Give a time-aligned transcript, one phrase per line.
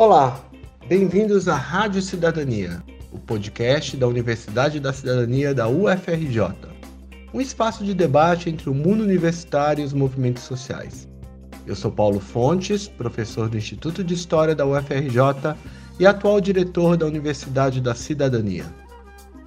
[0.00, 0.40] Olá,
[0.86, 6.52] bem-vindos à Rádio Cidadania, o podcast da Universidade da Cidadania da UFRJ.
[7.34, 11.08] Um espaço de debate entre o mundo universitário e os movimentos sociais.
[11.66, 15.56] Eu sou Paulo Fontes, professor do Instituto de História da UFRJ
[15.98, 18.66] e atual diretor da Universidade da Cidadania.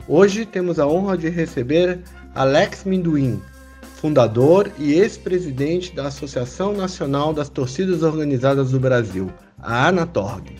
[0.06, 2.02] Hoje temos a honra de receber
[2.36, 3.42] Alex Minduim,
[3.96, 10.60] fundador e ex-presidente da Associação Nacional das Torcidas Organizadas do Brasil, a Anatorg.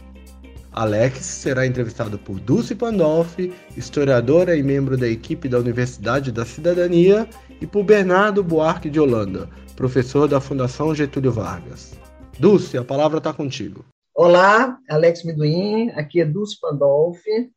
[0.72, 7.28] Alex será entrevistado por Dulce Pandolfi, historiadora e membro da equipe da Universidade da Cidadania,
[7.60, 11.94] e por Bernardo Buarque de Holanda, professor da Fundação Getúlio Vargas.
[12.40, 13.84] Dulce, a palavra está contigo.
[14.16, 17.52] Olá, Alex Miduim, aqui é Dulce Pandolfi.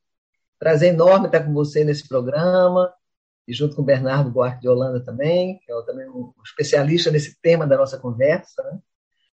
[0.58, 2.92] Prazer enorme estar com você nesse programa,
[3.46, 7.40] e junto com o Bernardo Buarque de Holanda também, que é também um especialista nesse
[7.40, 8.62] tema da nossa conversa.
[8.62, 8.78] Né?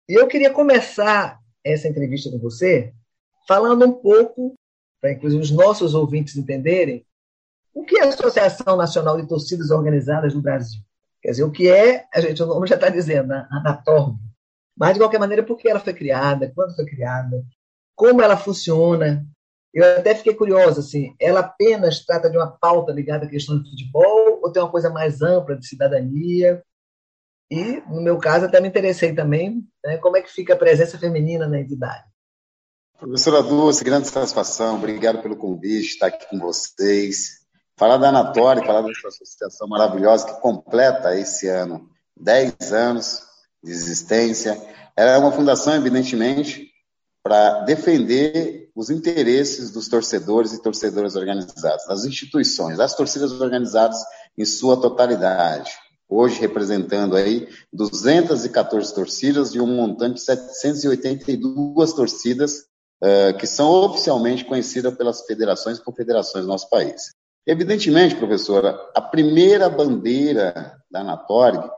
[0.09, 2.93] E eu queria começar essa entrevista com você
[3.47, 4.55] falando um pouco,
[5.01, 7.05] para inclusive os nossos ouvintes entenderem,
[7.73, 10.81] o que é a Associação Nacional de Torcidas Organizadas no Brasil.
[11.23, 14.17] Quer dizer, o que é, a gente, o nome já está dizendo, a Anatorg.
[14.77, 17.43] Mas, de qualquer maneira, por que ela foi criada, quando foi criada,
[17.95, 19.27] como ela funciona.
[19.73, 23.69] Eu até fiquei curiosa, assim, ela apenas trata de uma pauta ligada à questão de
[23.71, 26.63] futebol ou tem uma coisa mais ampla de cidadania?
[27.51, 30.99] E, no meu caso, até me interessei também né, como é que fica a presença
[30.99, 32.05] feminina na entidade.
[32.99, 37.45] Professora Dulce, grande satisfação, obrigado pelo convite, estar aqui com vocês.
[37.77, 43.23] Falar da Anatória, falar dessa associação maravilhosa que completa esse ano 10 anos
[43.63, 44.61] de existência.
[44.97, 46.71] Ela é uma fundação, evidentemente,
[47.23, 53.99] para defender os interesses dos torcedores e torcedoras organizadas, das instituições, das torcidas organizadas
[54.39, 55.73] em sua totalidade
[56.15, 62.67] hoje representando aí 214 torcidas e um montante de 782 torcidas
[63.03, 67.11] uh, que são oficialmente conhecidas pelas federações e confederações do nosso país.
[67.47, 71.69] Evidentemente, professora, a primeira bandeira da Anatorg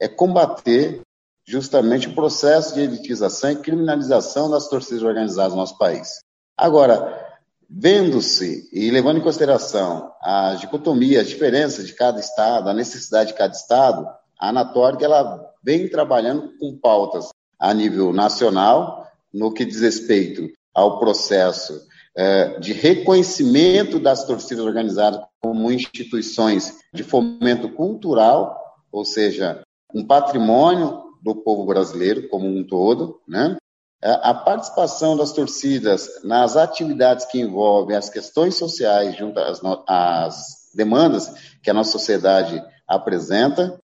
[0.00, 1.00] é combater
[1.46, 6.20] justamente o processo de elitização e criminalização das torcidas organizadas no nosso país.
[6.56, 7.25] Agora,
[7.68, 13.38] Vendo-se e levando em consideração a dicotomia, as diferenças de cada estado, a necessidade de
[13.38, 14.06] cada estado,
[14.38, 17.28] a Anatorg ela vem trabalhando com pautas
[17.58, 25.20] a nível nacional, no que diz respeito ao processo é, de reconhecimento das torcidas organizadas
[25.42, 28.58] como instituições de fomento cultural,
[28.90, 29.62] ou seja,
[29.94, 33.56] um patrimônio do povo brasileiro como um todo, né?
[34.02, 40.70] É, a participação das torcidas nas atividades que envolvem as questões sociais junto às, às
[40.74, 43.80] demandas que a nossa sociedade apresenta.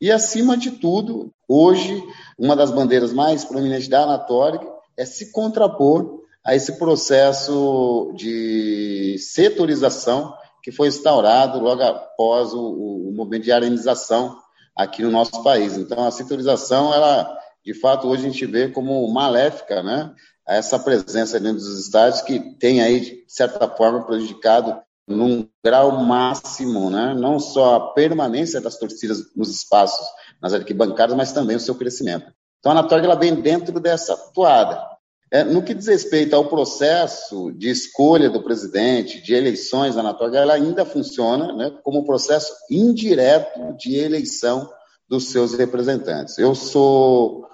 [0.00, 2.02] E, acima de tudo, hoje,
[2.38, 10.34] uma das bandeiras mais prominentes da Anatórica é se contrapor a esse processo de setorização
[10.62, 14.36] que foi instaurado logo após o, o movimento de arenização
[14.74, 15.76] aqui no nosso país.
[15.76, 20.12] Então, a setorização, ela de fato, hoje a gente vê como maléfica, né?
[20.46, 26.90] Essa presença dentro dos estádios que tem aí, de certa forma, prejudicado num grau máximo,
[26.90, 27.14] né?
[27.14, 30.06] Não só a permanência das torcidas nos espaços,
[30.40, 32.32] nas arquibancadas, mas também o seu crescimento.
[32.58, 34.92] Então, a Anatorg, ela vem dentro dessa toada.
[35.30, 40.36] É, no que diz respeito ao processo de escolha do presidente, de eleições, a Anatorg,
[40.36, 44.70] ela ainda funciona né, como um processo indireto de eleição
[45.08, 46.38] dos seus representantes.
[46.38, 47.46] Eu sou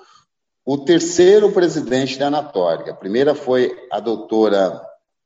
[0.69, 2.91] o terceiro presidente da Anatórica.
[2.91, 4.79] A primeira foi a doutora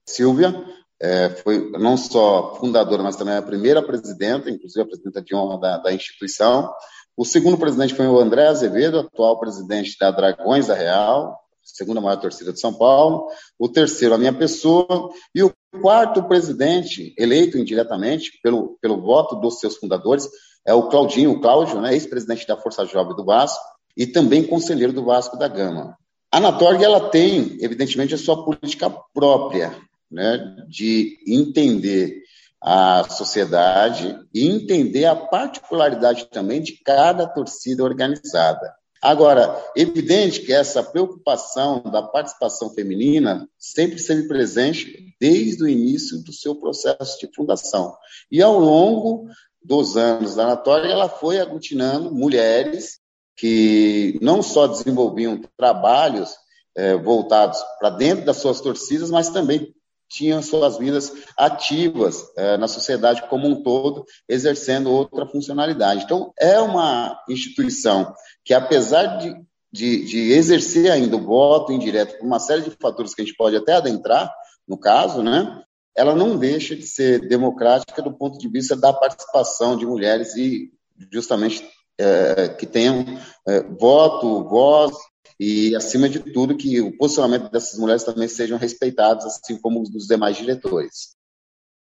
[0.08, 0.54] Silvia,
[1.00, 5.58] é, foi não só fundadora, mas também a primeira presidenta, inclusive a presidenta de honra
[5.58, 6.72] da, da instituição.
[7.16, 12.20] O segundo presidente foi o André Azevedo, atual presidente da Dragões da Real, segunda maior
[12.20, 13.26] torcida de São Paulo.
[13.58, 15.10] O terceiro, a minha pessoa.
[15.34, 15.52] E o
[15.82, 20.28] quarto presidente, eleito indiretamente pelo, pelo voto dos seus fundadores,
[20.64, 24.92] é o Claudinho, o Cláudio, né, ex-presidente da Força Jovem do Vasco, e também conselheiro
[24.92, 25.97] do Vasco da Gama.
[26.30, 29.76] A Anatorg ela tem, evidentemente, a sua política própria,
[30.11, 32.22] né, de entender
[32.62, 38.72] a sociedade e entender a particularidade também de cada torcida organizada.
[39.02, 46.32] Agora, evidente que essa preocupação da participação feminina sempre esteve presente desde o início do
[46.32, 47.96] seu processo de fundação.
[48.31, 49.26] E ao longo
[49.61, 53.01] dos anos da Anatória, ela foi aglutinando mulheres
[53.37, 56.34] que não só desenvolviam trabalhos
[56.76, 59.75] é, voltados para dentro das suas torcidas, mas também
[60.08, 66.05] tinham suas vidas ativas é, na sociedade como um todo, exercendo outra funcionalidade.
[66.05, 68.14] Então, é uma instituição
[68.44, 69.34] que, apesar de
[69.73, 73.37] de, de exercer ainda o voto indireto por uma série de fatores que a gente
[73.37, 74.31] pode até adentrar,
[74.69, 75.62] no caso, né?
[75.96, 80.70] Ela não deixa de ser democrática do ponto de vista da participação de mulheres e
[81.11, 81.67] justamente
[81.99, 83.05] é, que tenham
[83.47, 84.93] é, voto, voz
[85.39, 89.91] e, acima de tudo, que o posicionamento dessas mulheres também sejam respeitados, assim como os
[89.91, 91.17] dos demais diretores.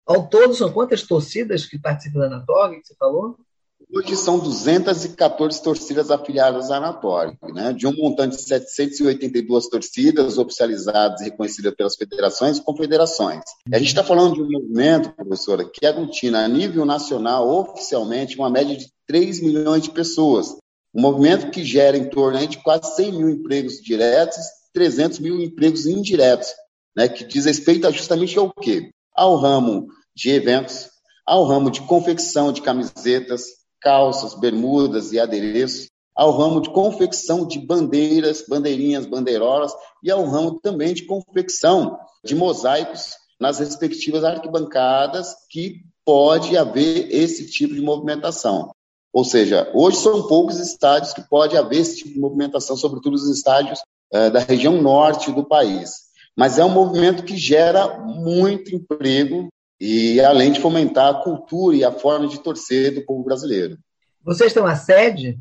[0.06, 3.36] Ao todo, são quantas torcidas que participam da Anatória, que você falou?
[3.94, 7.74] Hoje são 214 torcidas afiliadas à Anatória, né?
[7.74, 13.44] de um montante de 782 torcidas oficializadas e reconhecidas pelas federações e confederações.
[13.70, 18.48] A gente está falando de um movimento, professora, que aglutina a nível nacional, oficialmente, uma
[18.48, 20.56] média de 3 milhões de pessoas.
[20.94, 25.38] Um movimento que gera em torno de quase 100 mil empregos diretos e 300 mil
[25.38, 26.48] empregos indiretos,
[26.96, 27.10] né?
[27.10, 28.88] que diz respeito justamente ao quê?
[29.14, 29.86] Ao ramo
[30.16, 30.88] de eventos,
[31.26, 37.58] ao ramo de confecção de camisetas, calças, bermudas e adereços, ao ramo de confecção de
[37.58, 45.82] bandeiras, bandeirinhas, bandeirolas e ao ramo também de confecção de mosaicos nas respectivas arquibancadas que
[46.04, 48.72] pode haver esse tipo de movimentação.
[49.12, 53.28] Ou seja, hoje são poucos estádios que pode haver esse tipo de movimentação, sobretudo os
[53.28, 53.80] estádios
[54.12, 55.90] eh, da região norte do país.
[56.36, 59.48] Mas é um movimento que gera muito emprego
[59.84, 63.76] e além de fomentar a cultura e a forma de torcer do povo brasileiro.
[64.22, 65.36] Vocês têm uma sede?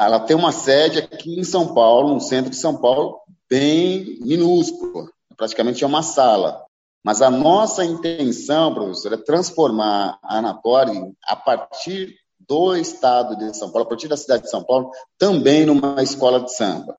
[0.00, 5.10] Ela tem uma sede aqui em São Paulo, no centro de São Paulo, bem minúscula,
[5.36, 6.64] praticamente é uma sala.
[7.04, 10.94] Mas a nossa intenção, professor, é transformar a Anatória
[11.26, 12.14] a partir
[12.48, 16.40] do estado de São Paulo, a partir da cidade de São Paulo, também numa escola
[16.40, 16.96] de samba.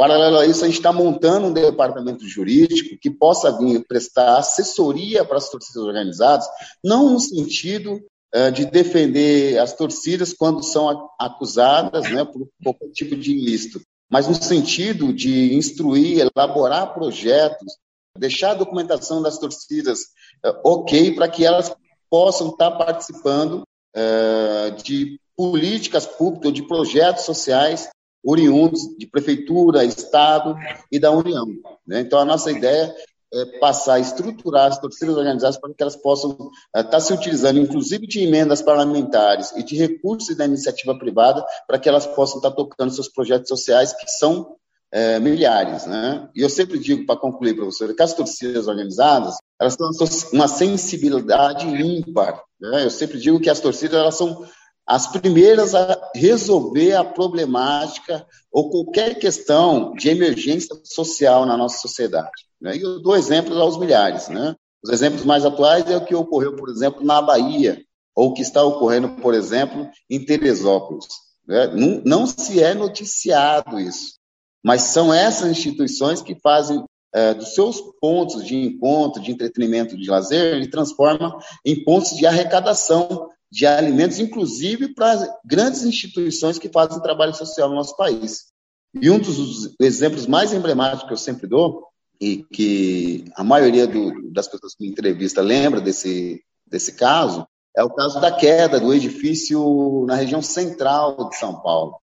[0.00, 5.26] Paralelo a isso, a gente está montando um departamento jurídico que possa vir prestar assessoria
[5.26, 6.46] para as torcidas organizadas,
[6.82, 8.00] não no sentido
[8.34, 13.78] uh, de defender as torcidas quando são acusadas né, por qualquer tipo de ilícito,
[14.10, 17.76] mas no sentido de instruir, elaborar projetos,
[18.16, 19.98] deixar a documentação das torcidas
[20.46, 21.76] uh, ok para que elas
[22.08, 23.64] possam estar tá participando
[23.94, 27.90] uh, de políticas públicas, ou de projetos sociais
[28.24, 30.56] oriundos de prefeitura, estado
[30.90, 31.46] e da União.
[31.86, 32.00] Né?
[32.00, 32.94] Então, a nossa ideia
[33.32, 36.32] é passar a estruturar as torcidas organizadas para que elas possam
[36.76, 41.78] estar tá se utilizando, inclusive, de emendas parlamentares e de recursos da iniciativa privada, para
[41.78, 44.56] que elas possam estar tocando seus projetos sociais, que são
[44.92, 45.86] é, milhares.
[45.86, 46.28] Né?
[46.34, 49.86] E eu sempre digo, para concluir, professor, que as torcidas organizadas elas têm
[50.32, 52.42] uma sensibilidade ímpar.
[52.58, 52.84] Né?
[52.84, 54.44] Eu sempre digo que as torcidas elas são
[54.90, 62.44] as primeiras a resolver a problemática ou qualquer questão de emergência social na nossa sociedade.
[62.60, 62.76] Né?
[62.76, 64.28] E eu dou exemplos aos milhares.
[64.28, 64.56] Né?
[64.82, 67.80] Os exemplos mais atuais é o que ocorreu, por exemplo, na Bahia,
[68.16, 71.06] ou o que está ocorrendo, por exemplo, em Teresópolis.
[71.46, 71.68] Né?
[71.68, 74.14] Não, não se é noticiado isso,
[74.60, 76.84] mas são essas instituições que fazem
[77.14, 82.26] é, dos seus pontos de encontro, de entretenimento, de lazer, ele transforma em pontos de
[82.26, 88.46] arrecadação de alimentos, inclusive para grandes instituições que fazem trabalho social no nosso país.
[88.94, 94.30] E um dos exemplos mais emblemáticos que eu sempre dou, e que a maioria do,
[94.30, 98.92] das pessoas que me entrevista lembra desse, desse caso, é o caso da queda do
[98.92, 101.98] edifício na região central de São Paulo,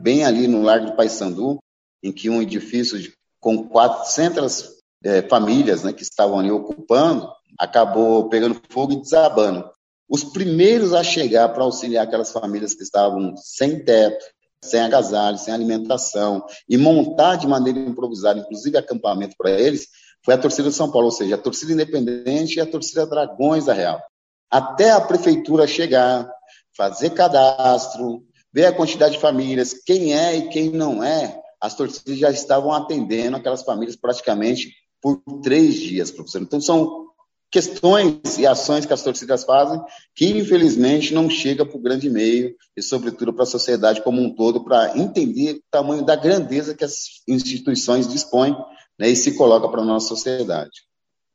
[0.00, 1.58] bem ali no Largo do Paissandu,
[2.02, 8.28] em que um edifício de, com 400 é, famílias né, que estavam ali ocupando acabou
[8.28, 9.68] pegando fogo e desabando
[10.08, 14.24] os primeiros a chegar para auxiliar aquelas famílias que estavam sem teto,
[14.62, 19.86] sem agasalho, sem alimentação, e montar de maneira improvisada, inclusive acampamento para eles,
[20.24, 23.66] foi a torcida de São Paulo, ou seja, a torcida independente e a torcida Dragões
[23.66, 24.02] da Real.
[24.50, 26.28] Até a prefeitura chegar,
[26.76, 32.18] fazer cadastro, ver a quantidade de famílias, quem é e quem não é, as torcidas
[32.18, 36.42] já estavam atendendo aquelas famílias praticamente por três dias, professor.
[36.42, 37.07] Então, são
[37.50, 39.80] questões e ações que as torcidas fazem
[40.14, 44.34] que, infelizmente, não chega para o grande meio e, sobretudo, para a sociedade como um
[44.34, 48.56] todo, para entender o tamanho da grandeza que as instituições dispõem
[48.98, 50.82] né, e se coloca para a nossa sociedade.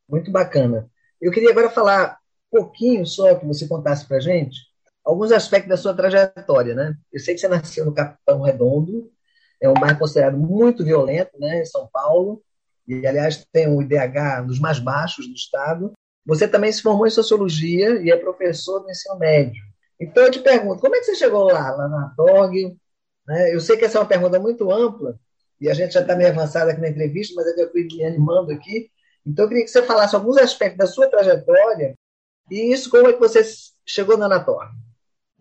[0.07, 0.87] Muito bacana.
[1.21, 2.17] Eu queria agora falar
[2.53, 4.57] um pouquinho só, que você contasse para a gente,
[5.03, 6.75] alguns aspectos da sua trajetória.
[6.75, 6.93] Né?
[7.11, 9.11] Eu sei que você nasceu no Capitão Redondo,
[9.61, 12.43] é um bairro considerado muito violento né, em São Paulo,
[12.87, 15.93] e, aliás, tem o IDH dos mais baixos do estado,
[16.25, 19.61] você também se formou em sociologia e é professor do ensino médio.
[19.99, 22.75] Então eu te pergunto, como é que você chegou lá, lá na TOG?
[23.27, 23.53] Né?
[23.53, 25.17] Eu sei que essa é uma pergunta muito ampla
[25.59, 28.51] e a gente já está meio avançado aqui na entrevista, mas eu fui me animando
[28.51, 28.89] aqui.
[29.25, 31.97] Então eu queria que você falasse alguns aspectos da sua trajetória
[32.51, 33.41] e isso como é que você
[33.85, 34.69] chegou na Anator.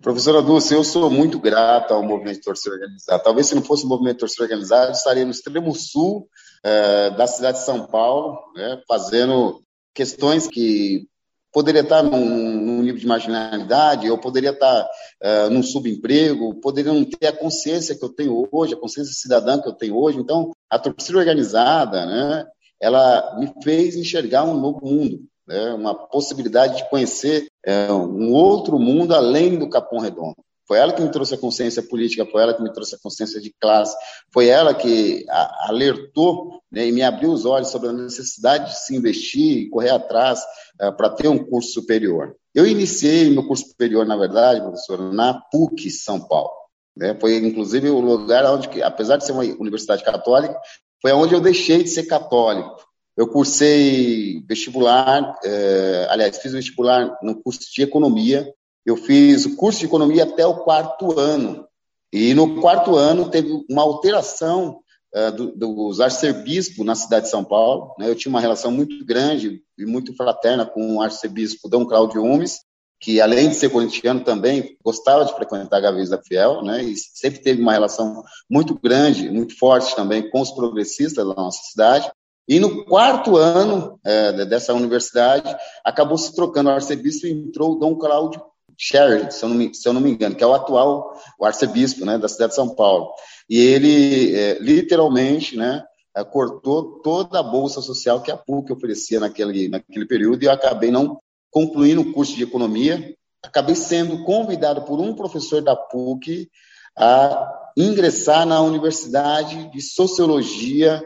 [0.01, 3.23] Professora Dulce, eu sou muito grato ao movimento de torcida organizada.
[3.23, 6.29] Talvez se não fosse o movimento de torcida organizada, eu estaria no extremo sul
[6.65, 9.63] é, da cidade de São Paulo, né, fazendo
[9.95, 11.07] questões que
[11.53, 14.89] poderia estar num, num, nível de marginalidade, eu poderia estar
[15.23, 19.61] uh, num subemprego, poderia não ter a consciência que eu tenho hoje, a consciência cidadã
[19.61, 20.19] que eu tenho hoje.
[20.19, 22.47] Então, a torcida organizada, né,
[22.81, 28.79] ela me fez enxergar um novo mundo, né, uma possibilidade de conhecer uh, um outro
[28.79, 30.37] mundo além do Capão Redondo.
[30.73, 33.39] Foi ela que me trouxe a consciência política, foi ela que me trouxe a consciência
[33.39, 33.95] de classe,
[34.33, 35.23] foi ela que
[35.69, 39.91] alertou né, e me abriu os olhos sobre a necessidade de se investir e correr
[39.91, 40.41] atrás
[40.81, 42.35] uh, para ter um curso superior.
[42.55, 46.53] Eu iniciei meu curso superior, na verdade, professor, na PUC São Paulo.
[46.97, 47.15] Né?
[47.21, 50.59] Foi, inclusive, o lugar onde, apesar de ser uma universidade católica,
[51.03, 52.79] foi onde eu deixei de ser católico.
[53.15, 58.51] Eu cursei vestibular, eh, aliás, fiz vestibular no curso de economia,
[58.85, 61.67] eu fiz o curso de economia até o quarto ano.
[62.13, 64.81] E no quarto ano teve uma alteração
[65.15, 67.95] uh, do, dos arcebispos na cidade de São Paulo.
[67.99, 68.09] Né?
[68.09, 72.61] Eu tinha uma relação muito grande e muito fraterna com o arcebispo Dom Cláudio Umes,
[73.01, 76.85] que além de ser corintiano também gostava de frequentar a Gavisa da Fiel, né?
[76.85, 81.63] E sempre teve uma relação muito grande, muito forte também com os progressistas da nossa
[81.65, 82.11] cidade.
[82.49, 87.79] E no quarto ano é, dessa universidade, acabou se trocando o arcebispo e entrou o
[87.79, 88.43] Dom Cláudio
[88.77, 91.45] Sheridan, se eu, não me, se eu não me engano, que é o atual o
[91.45, 93.13] arcebispo né, da cidade de São Paulo.
[93.49, 95.83] E ele, é, literalmente, né,
[96.17, 100.53] é, cortou toda a bolsa social que a PUC oferecia naquele, naquele período e eu
[100.53, 101.19] acabei não
[101.51, 103.15] concluindo o curso de economia.
[103.43, 106.49] Acabei sendo convidado por um professor da PUC
[106.97, 111.03] a ingressar na Universidade de Sociologia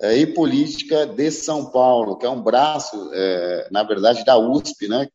[0.00, 4.88] é, e Política de São Paulo, que é um braço, é, na verdade, da USP,
[4.88, 5.08] né,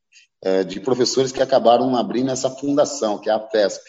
[0.68, 3.84] de professores que acabaram abrindo essa fundação, que é a FESP.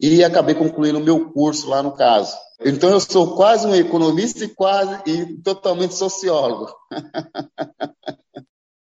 [0.00, 2.36] E acabei concluindo o meu curso lá no caso.
[2.64, 6.72] Então eu sou quase um economista e quase e totalmente sociólogo.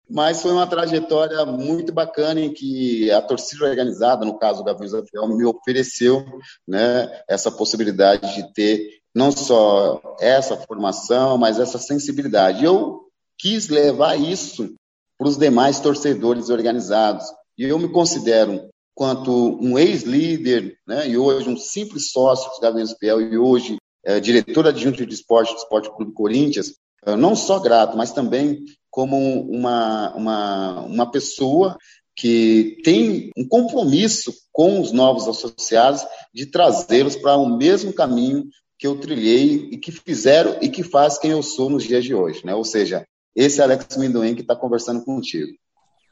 [0.08, 5.08] Mas foi uma trajetória muito bacana em que a torcida organizada, no caso da Gaviões
[5.08, 6.22] Fiel, me ofereceu
[6.68, 12.62] né, essa possibilidade de ter não só essa formação, mas essa sensibilidade.
[12.62, 13.06] Eu
[13.38, 14.74] quis levar isso
[15.22, 17.24] para os demais torcedores organizados.
[17.56, 22.92] E eu me considero, quanto um ex-líder, né, e hoje um simples sócio do Gaviões
[22.98, 26.74] Fiel, e hoje é, diretor adjunto de esporte do Esporte Clube Corinthians,
[27.16, 29.16] não só grato, mas também como
[29.48, 31.78] uma, uma, uma pessoa
[32.16, 38.44] que tem um compromisso com os novos associados de trazê-los para o mesmo caminho
[38.76, 42.12] que eu trilhei e que fizeram e que faz quem eu sou nos dias de
[42.12, 42.54] hoje, né?
[42.54, 45.52] Ou seja, esse é Alex Minduim que está conversando contigo.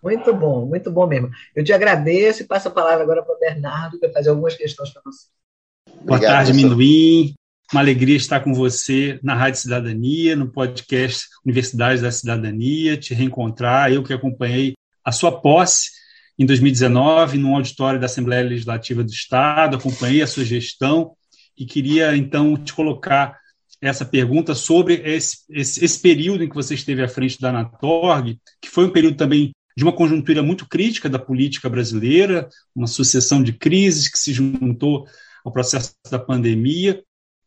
[0.03, 1.31] Muito bom, muito bom mesmo.
[1.55, 4.55] Eu te agradeço e passo a palavra agora para o Bernardo, que vai fazer algumas
[4.55, 5.27] questões para você.
[5.87, 6.71] Boa Obrigado, tarde, professor.
[6.71, 7.35] Minduim.
[7.73, 13.93] Uma alegria estar com você na Rádio Cidadania, no podcast Universidade da Cidadania, te reencontrar.
[13.93, 14.75] Eu que acompanhei
[15.05, 15.91] a sua posse
[16.37, 21.13] em 2019 no auditório da Assembleia Legislativa do Estado, acompanhei a sua gestão
[21.57, 23.39] e queria então te colocar
[23.81, 28.39] essa pergunta sobre esse, esse, esse, período em que você esteve à frente da Anatorg,
[28.61, 33.43] que foi um período também de uma conjuntura muito crítica da política brasileira, uma sucessão
[33.43, 35.07] de crises que se juntou
[35.45, 37.03] ao processo da pandemia,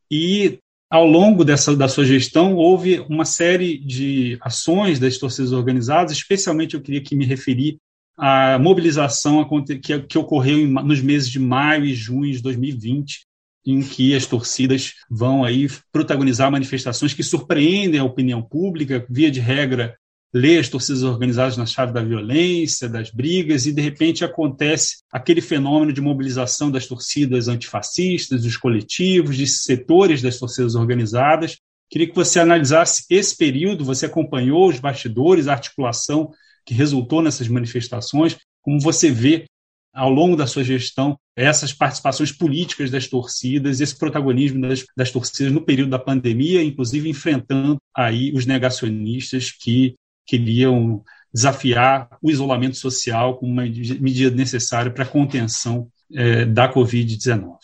[0.09, 0.59] e
[0.89, 6.75] ao longo dessa, da sua gestão houve uma série de ações das torcidas organizadas, especialmente
[6.75, 7.77] eu queria que me referir
[8.17, 9.47] à mobilização
[9.81, 13.25] que, que ocorreu nos meses de maio e junho de 2020,
[13.65, 19.39] em que as torcidas vão aí protagonizar manifestações que surpreendem a opinião pública, via de
[19.39, 19.95] regra,
[20.33, 25.41] lê as torcidas organizadas na chave da violência, das brigas, e de repente acontece aquele
[25.41, 31.57] fenômeno de mobilização das torcidas antifascistas, dos coletivos, de setores das torcidas organizadas.
[31.89, 36.31] Queria que você analisasse esse período, você acompanhou os bastidores, a articulação
[36.65, 39.45] que resultou nessas manifestações, como você vê
[39.93, 45.51] ao longo da sua gestão essas participações políticas das torcidas, esse protagonismo das, das, torcidas
[45.51, 49.95] no período da pandemia, inclusive enfrentando aí os negacionistas que
[50.25, 57.57] queriam desafiar o isolamento social como uma medida necessária para a contenção é, da Covid-19.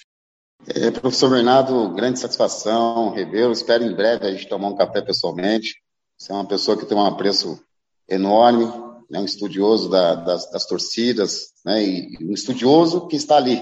[0.68, 3.52] É, professor Bernardo, grande satisfação, revê-lo.
[3.52, 5.76] Espero em breve a gente tomar um café pessoalmente.
[6.18, 7.64] Você é uma pessoa que tem um apreço
[8.08, 8.66] enorme,
[9.10, 13.62] né, um estudioso da, das, das, torcidas, né, e um estudioso que está ali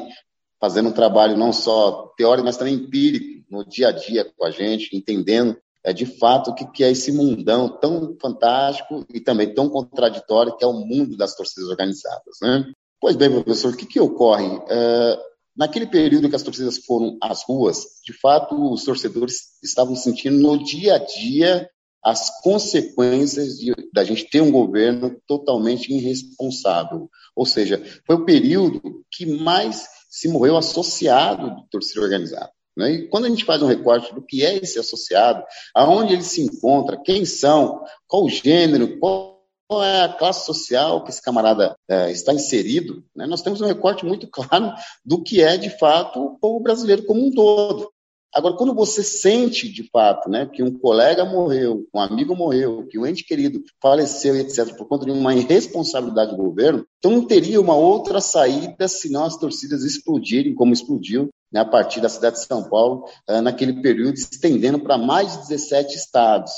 [0.60, 4.52] fazendo um trabalho não só teórico, mas também empírico no dia a dia com a
[4.52, 9.54] gente, entendendo é, de fato o que, que é esse mundão tão fantástico e também
[9.54, 12.38] tão contraditório que é o mundo das torcidas organizadas.
[12.42, 12.66] Né?
[13.00, 14.48] Pois bem, professor, o que, que ocorre?
[14.48, 15.18] Uh,
[15.56, 20.62] naquele período que as torcidas foram às ruas, de fato, os torcedores estavam sentindo no
[20.62, 21.70] dia a dia
[22.04, 27.10] as consequências de, da gente ter um governo totalmente irresponsável.
[27.36, 32.52] Ou seja, foi o período que mais se morreu associado do torcedor organizado.
[32.76, 32.92] Né?
[32.92, 36.42] E quando a gente faz um recorte do que é esse associado, aonde ele se
[36.42, 39.38] encontra, quem são, qual o gênero, qual
[39.68, 43.26] qual é a classe social que esse camarada é, está inserido, né?
[43.28, 44.74] nós temos um recorte muito claro
[45.04, 47.92] do que é, de fato, o povo brasileiro como um todo.
[48.38, 53.00] Agora, quando você sente, de fato, né, que um colega morreu, um amigo morreu, que
[53.00, 57.60] um ente querido faleceu, etc., por conta de uma irresponsabilidade do governo, então não teria
[57.60, 62.46] uma outra saída senão as torcidas explodirem, como explodiu né, a partir da cidade de
[62.46, 66.52] São Paulo, uh, naquele período, estendendo para mais de 17 estados.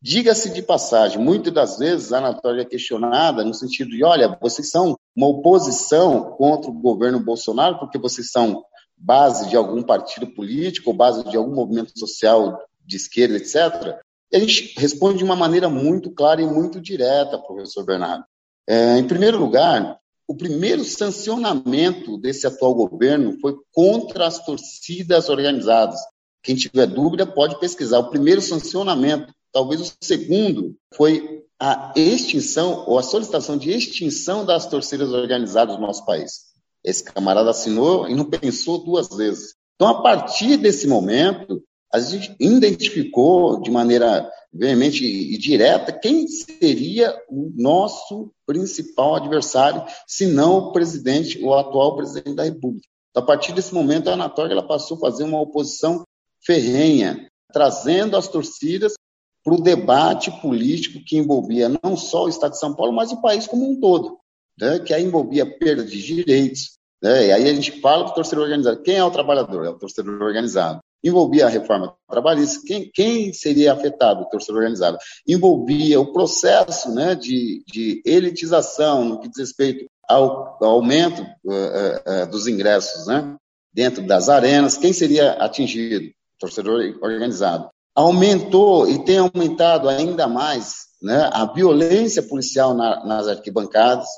[0.00, 4.70] Diga-se de passagem, muitas das vezes a Anatólia é questionada no sentido de, olha, vocês
[4.70, 8.64] são uma oposição contra o governo Bolsonaro porque vocês são
[8.96, 14.00] base de algum partido político ou base de algum movimento social de esquerda, etc.
[14.32, 18.24] A gente responde de uma maneira muito clara e muito direta, professor Bernardo.
[18.68, 26.00] É, em primeiro lugar, o primeiro sancionamento desse atual governo foi contra as torcidas organizadas.
[26.42, 28.00] Quem tiver dúvida pode pesquisar.
[28.00, 34.66] O primeiro sancionamento, talvez o segundo, foi a extinção ou a solicitação de extinção das
[34.66, 36.55] torcidas organizadas no nosso país.
[36.86, 39.56] Esse camarada assinou e não pensou duas vezes.
[39.74, 41.60] Então, a partir desse momento,
[41.92, 50.26] a gente identificou de maneira veemente e direta quem seria o nosso principal adversário, se
[50.26, 52.86] não o presidente, o atual presidente da República.
[53.10, 56.04] Então, a partir desse momento, a Anatólia ela passou a fazer uma oposição
[56.44, 58.94] ferrenha, trazendo as torcidas
[59.42, 63.20] para o debate político que envolvia não só o Estado de São Paulo, mas o
[63.20, 64.18] país como um todo,
[64.58, 64.78] né?
[64.80, 67.26] que envolvia perda de direitos, né?
[67.26, 68.82] E aí a gente fala do torcedor organizado.
[68.82, 69.66] Quem é o trabalhador?
[69.66, 70.80] É o torcedor organizado.
[71.04, 72.62] Envolvia a reforma trabalhista.
[72.66, 74.22] Quem, quem seria afetado?
[74.22, 74.98] O torcedor organizado.
[75.26, 82.22] Envolvia o processo né, de, de elitização no que diz respeito ao, ao aumento uh,
[82.24, 83.36] uh, dos ingressos né,
[83.72, 84.76] dentro das arenas.
[84.76, 86.06] Quem seria atingido?
[86.06, 87.68] O torcedor organizado.
[87.94, 94.08] Aumentou e tem aumentado ainda mais né, a violência policial na, nas arquibancadas.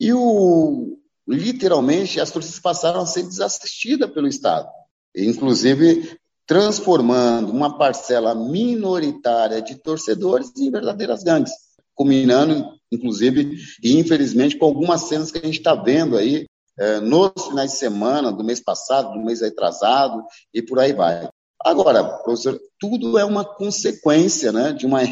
[0.00, 4.68] E o, literalmente, as torcidas passaram a ser desassistidas pelo Estado,
[5.16, 11.52] inclusive transformando uma parcela minoritária de torcedores em verdadeiras gangues,
[11.94, 16.46] culminando, inclusive, e infelizmente, com algumas cenas que a gente está vendo aí
[16.78, 21.28] é, nos finais de semana, do mês passado, do mês atrasado, e por aí vai.
[21.62, 25.02] Agora, professor, tudo é uma consequência né, de uma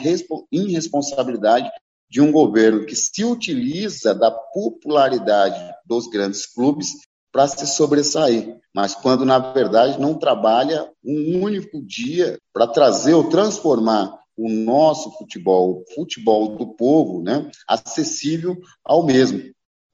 [0.50, 1.68] irresponsabilidade
[2.08, 6.92] de um governo que se utiliza da popularidade dos grandes clubes
[7.32, 13.28] para se sobressair, mas quando na verdade não trabalha um único dia para trazer ou
[13.28, 19.42] transformar o nosso futebol, o futebol do povo, né, acessível ao mesmo.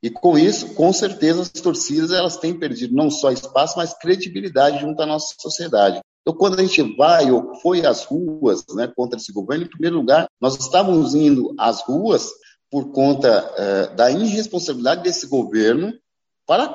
[0.03, 4.81] E com isso, com certeza, as torcidas elas têm perdido não só espaço, mas credibilidade
[4.81, 6.01] junto à nossa sociedade.
[6.23, 9.97] Então, quando a gente vai ou foi às ruas né, contra esse governo, em primeiro
[9.97, 12.31] lugar, nós estávamos indo às ruas
[12.71, 15.93] por conta eh, da irresponsabilidade desse governo
[16.47, 16.69] para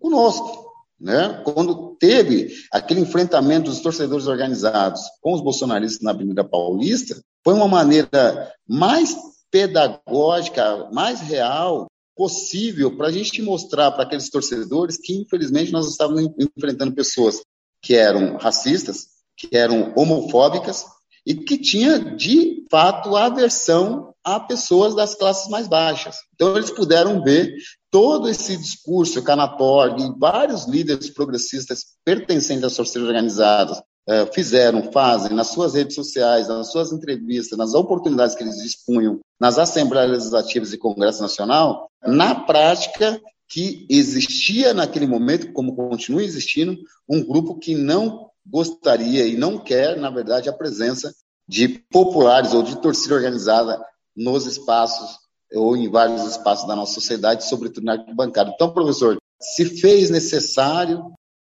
[0.00, 0.68] conosco.
[1.00, 1.42] Né?
[1.44, 7.68] Quando teve aquele enfrentamento dos torcedores organizados com os bolsonaristas na Avenida Paulista, foi uma
[7.68, 9.16] maneira mais
[9.50, 16.28] pedagógica, mais real possível para a gente mostrar para aqueles torcedores que, infelizmente, nós estávamos
[16.36, 17.40] enfrentando pessoas
[17.82, 20.84] que eram racistas, que eram homofóbicas
[21.26, 26.16] e que tinha, de fato, aversão a pessoas das classes mais baixas.
[26.34, 27.54] Então, eles puderam ver
[27.90, 35.34] todo esse discurso Anator e vários líderes progressistas pertencentes às torcidas organizadas eh, fizeram, fazem
[35.34, 40.72] nas suas redes sociais, nas suas entrevistas, nas oportunidades que eles dispunham nas Assembleias Legislativas
[40.72, 46.76] e Congresso Nacional, na prática que existia naquele momento, como continua existindo,
[47.08, 51.14] um grupo que não gostaria e não quer, na verdade, a presença
[51.48, 53.82] de populares ou de torcida organizada
[54.14, 55.18] nos espaços
[55.54, 58.50] ou em vários espaços da nossa sociedade, sobretudo na arquibancada.
[58.54, 61.10] Então, professor, se fez necessário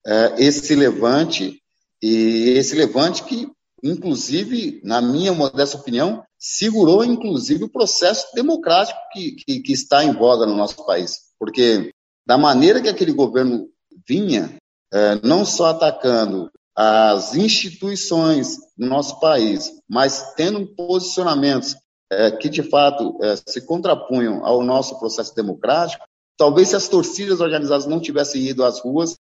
[0.07, 1.61] é, esse levante,
[2.00, 3.50] e esse levante que,
[3.83, 10.12] inclusive, na minha modesta opinião, segurou, inclusive, o processo democrático que, que, que está em
[10.12, 11.29] voga no nosso país.
[11.40, 11.90] Porque
[12.26, 13.66] da maneira que aquele governo
[14.07, 14.57] vinha,
[14.92, 21.74] é, não só atacando as instituições no nosso país, mas tendo posicionamentos
[22.12, 26.05] é, que de fato é, se contrapunham ao nosso processo democrático,
[26.37, 29.16] talvez se as torcidas organizadas não tivessem ido às ruas,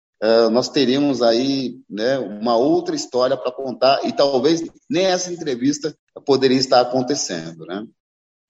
[0.52, 6.58] nós teríamos aí né, uma outra história para contar e talvez nem essa entrevista poderia
[6.58, 7.66] estar acontecendo.
[7.66, 7.88] Né?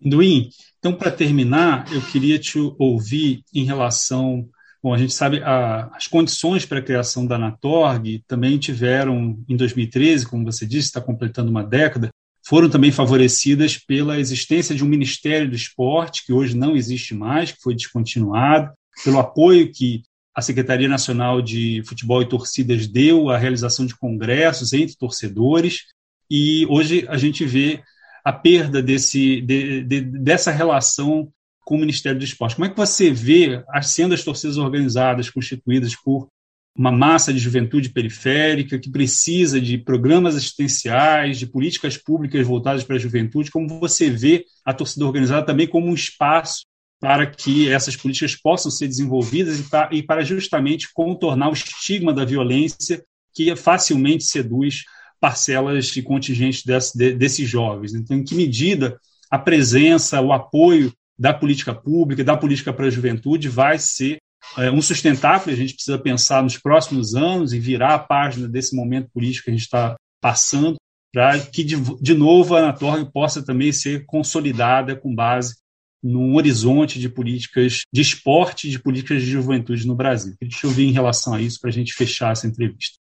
[0.02, 4.48] Duim, então, para terminar, eu queria te ouvir em relação.
[4.82, 9.58] Bom, a gente sabe a, as condições para a criação da Anatorg também tiveram, em
[9.58, 12.10] 2013, como você disse, está completando uma década,
[12.48, 17.52] foram também favorecidas pela existência de um Ministério do Esporte, que hoje não existe mais,
[17.52, 18.72] que foi descontinuado,
[19.04, 20.02] pelo apoio que
[20.34, 25.84] a Secretaria Nacional de Futebol e Torcidas deu à realização de congressos entre torcedores,
[26.32, 27.84] e hoje a gente vê
[28.30, 31.32] a perda desse, de, de, dessa relação
[31.66, 32.56] com o Ministério do Esporte.
[32.56, 36.28] Como é que você vê, sendo as torcidas organizadas, constituídas por
[36.76, 42.98] uma massa de juventude periférica que precisa de programas assistenciais, de políticas públicas voltadas para
[42.98, 46.66] a juventude, como você vê a torcida organizada também como um espaço
[47.00, 49.60] para que essas políticas possam ser desenvolvidas
[49.92, 54.84] e para justamente contornar o estigma da violência que facilmente seduz
[55.20, 57.94] parcelas e contingentes desse, desses jovens.
[57.94, 62.90] Então, em que medida a presença, o apoio da política pública, da política para a
[62.90, 64.18] juventude vai ser
[64.58, 68.76] é, um sustentável, a gente precisa pensar nos próximos anos e virar a página desse
[68.76, 70.78] momento político que a gente está passando,
[71.14, 75.56] para que, de, de novo, a Anatorg possa também ser consolidada com base
[76.02, 80.34] num horizonte de políticas de esporte de políticas de juventude no Brasil.
[80.40, 82.98] Deixa eu ver em relação a isso para a gente fechar essa entrevista.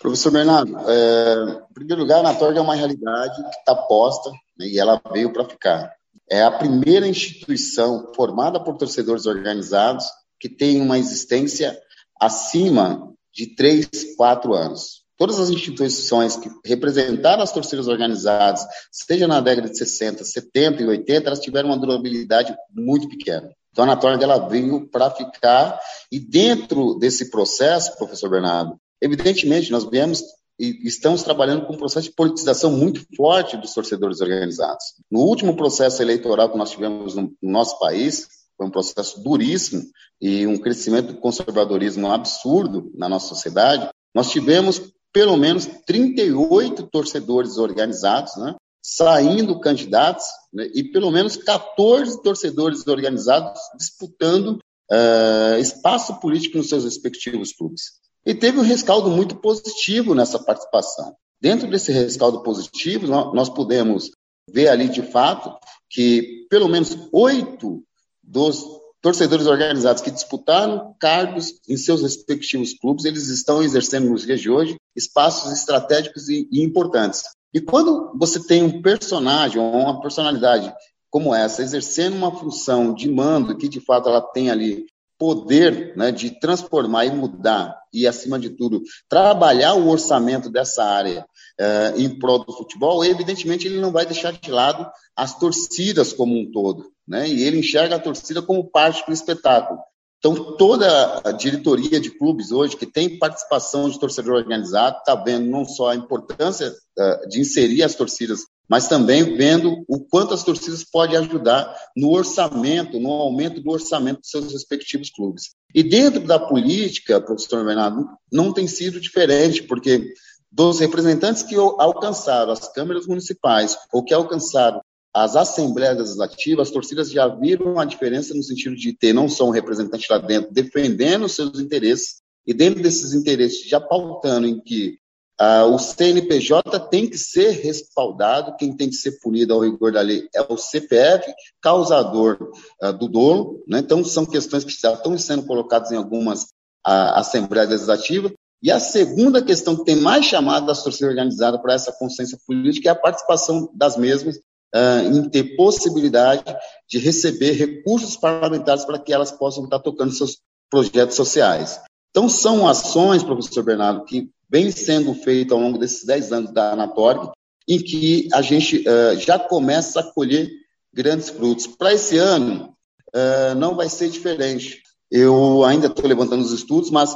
[0.00, 4.66] Professor Bernardo, é, em primeiro lugar, a Anatorg é uma realidade que está posta né,
[4.66, 5.92] e ela veio para ficar.
[6.30, 10.06] É a primeira instituição formada por torcedores organizados
[10.40, 11.78] que tem uma existência
[12.20, 15.04] acima de três, quatro anos.
[15.16, 20.86] Todas as instituições que representaram as torcidas organizadas, seja na década de 60, 70 e
[20.86, 23.48] 80, elas tiveram uma durabilidade muito pequena.
[23.70, 25.78] Então, a Anatorg veio para ficar,
[26.10, 30.22] e dentro desse processo, professor Bernardo, Evidentemente, nós viemos
[30.58, 34.94] e estamos trabalhando com um processo de politização muito forte dos torcedores organizados.
[35.10, 39.82] No último processo eleitoral que nós tivemos no, nosso país, foi um processo duríssimo
[40.18, 44.80] e um crescimento do conservadorismo absurdo na nossa sociedade, nós tivemos
[45.12, 53.60] pelo menos 38 torcedores organizados, né, saindo candidatos, né, e pelo menos 14 torcedores organizados
[53.76, 58.02] disputando uh, espaço político nos seus respectivos clubes.
[58.26, 61.14] E teve um rescaldo muito positivo nessa participação.
[61.40, 64.10] Dentro desse rescaldo positivo, nós podemos
[64.50, 65.54] ver ali de fato
[65.90, 67.82] que pelo menos oito
[68.22, 68.64] dos
[69.02, 74.48] torcedores organizados que disputaram cargos em seus respectivos clubes, eles estão exercendo nos dias de
[74.48, 77.22] hoje espaços estratégicos e, e importantes.
[77.52, 80.72] E quando você tem um personagem ou uma personalidade
[81.10, 84.86] como essa exercendo uma função de mando que de fato ela tem ali
[85.18, 91.24] poder né, de transformar e mudar, e, acima de tudo, trabalhar o orçamento dessa área
[91.60, 96.38] uh, em prol do futebol, evidentemente ele não vai deixar de lado as torcidas como
[96.38, 96.92] um todo.
[97.06, 99.78] Né, e ele enxerga a torcida como parte do espetáculo.
[100.18, 105.50] Então, toda a diretoria de clubes hoje que tem participação de torcedor organizado está vendo
[105.50, 110.42] não só a importância uh, de inserir as torcidas mas também vendo o quanto as
[110.42, 115.50] torcidas podem ajudar no orçamento, no aumento do orçamento dos seus respectivos clubes.
[115.74, 120.12] E dentro da política, professor Bernardo, não tem sido diferente, porque
[120.50, 124.80] dos representantes que alcançaram as câmeras municipais ou que alcançaram
[125.12, 129.46] as assembleias legislativas, as torcidas já viram a diferença no sentido de ter não só
[129.46, 134.60] um representante lá dentro defendendo os seus interesses, e dentro desses interesses já pautando em
[134.60, 134.98] que
[135.38, 140.00] ah, o CNPJ tem que ser respaldado, quem tem que ser punido ao rigor da
[140.00, 143.64] lei é o CPF, causador ah, do dolo.
[143.66, 143.80] Né?
[143.80, 146.46] Então, são questões que estão sendo colocadas em algumas
[146.86, 148.32] ah, assembleias legislativas.
[148.62, 152.88] E a segunda questão que tem mais chamado das torcidas organizadas para essa consciência política
[152.88, 154.38] é a participação das mesmas
[154.72, 156.44] ah, em ter possibilidade
[156.88, 160.38] de receber recursos parlamentares para que elas possam estar tocando seus
[160.70, 161.80] projetos sociais.
[162.10, 166.74] Então, são ações, professor Bernardo, que vem sendo feito ao longo desses 10 anos da
[166.74, 167.32] Anatorg,
[167.68, 170.48] em que a gente uh, já começa a colher
[170.94, 171.66] grandes frutos.
[171.66, 172.72] Para esse ano,
[173.08, 174.80] uh, não vai ser diferente.
[175.10, 177.12] Eu ainda estou levantando os estudos, mas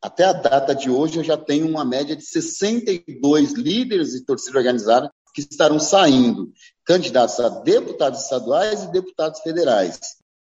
[0.00, 4.56] até a data de hoje eu já tenho uma média de 62 líderes de torcida
[4.56, 6.52] organizada que estarão saindo,
[6.84, 9.98] candidatos a deputados estaduais e deputados federais.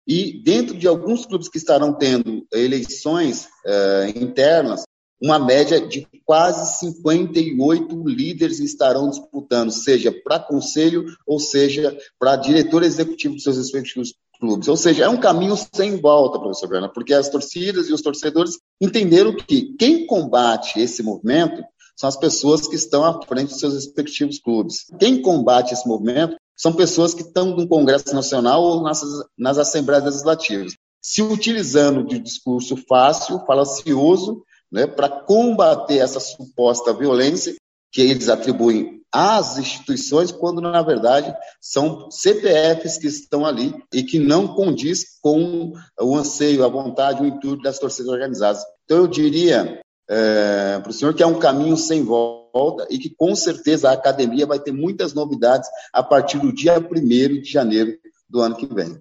[0.07, 4.85] E dentro de alguns clubes que estarão tendo eleições uh, internas,
[5.25, 12.83] uma média de quase 58 líderes estarão disputando, seja para conselho ou seja para diretor
[12.83, 14.67] executivo dos seus respectivos clubes.
[14.67, 18.59] Ou seja, é um caminho sem volta, professor Bernardo, porque as torcidas e os torcedores
[18.79, 21.63] entenderam que quem combate esse movimento
[21.97, 24.85] são as pessoas que estão à frente dos seus respectivos clubes.
[24.99, 29.01] Quem combate esse movimento são pessoas que estão no Congresso Nacional ou nas,
[29.35, 34.43] nas Assembleias Legislativas, se utilizando de discurso fácil, falacioso,
[34.75, 37.55] né, para combater essa suposta violência
[37.93, 44.19] que eles atribuem às instituições, quando na verdade são CPFs que estão ali e que
[44.19, 48.61] não condiz com o anseio, a vontade, o intuito das torcidas organizadas.
[48.83, 53.09] Então eu diria é, para o senhor que é um caminho sem volta e que
[53.09, 57.97] com certeza a academia vai ter muitas novidades a partir do dia 1 de janeiro
[58.29, 58.99] do ano que vem.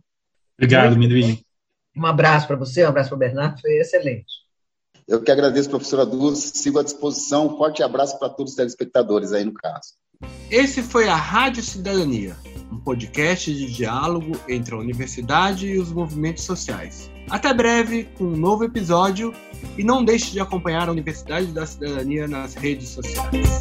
[0.56, 1.42] Obrigado, Minduim.
[1.96, 4.43] Um abraço para você, um abraço para o Bernardo, foi excelente.
[5.06, 7.56] Eu que agradeço, professora Dulce, sigo à disposição.
[7.56, 9.94] Forte abraço para todos os telespectadores aí no caso.
[10.50, 12.34] Esse foi a Rádio Cidadania,
[12.72, 17.10] um podcast de diálogo entre a universidade e os movimentos sociais.
[17.28, 19.34] Até breve com um novo episódio
[19.76, 23.60] e não deixe de acompanhar a Universidade da Cidadania nas redes sociais.